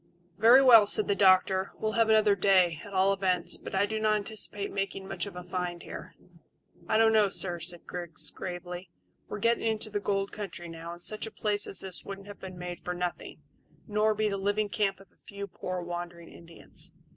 "Very 0.39 0.63
well," 0.63 0.87
said 0.87 1.07
the 1.07 1.13
doctor; 1.13 1.73
"we'll 1.77 1.91
have 1.91 2.09
another 2.09 2.33
day, 2.35 2.81
at 2.83 2.91
all 2.91 3.13
events; 3.13 3.55
but 3.59 3.75
I 3.75 3.85
do 3.85 3.99
not 3.99 4.15
anticipate 4.15 4.71
making 4.71 5.07
much 5.07 5.27
of 5.27 5.35
a 5.35 5.43
find 5.43 5.83
here." 5.83 6.15
"I 6.89 6.97
don't 6.97 7.13
know, 7.13 7.29
sir," 7.29 7.59
said 7.59 7.85
Griggs 7.85 8.31
gravely. 8.31 8.89
"We're 9.27 9.37
getting 9.37 9.67
into 9.67 9.91
the 9.91 9.99
gold 9.99 10.31
country 10.31 10.67
now, 10.69 10.91
and 10.93 11.01
such 11.03 11.27
a 11.27 11.31
place 11.31 11.67
as 11.67 11.81
this 11.81 12.03
wouldn't 12.03 12.25
have 12.25 12.39
been 12.39 12.57
made 12.57 12.79
for 12.79 12.95
nothing, 12.95 13.43
nor 13.87 14.15
be 14.15 14.27
the 14.27 14.37
living 14.37 14.69
camp 14.69 14.99
of 14.99 15.11
a 15.11 15.17
few 15.21 15.45
poor 15.45 15.83
wandering 15.83 16.29
Indians. 16.29 16.95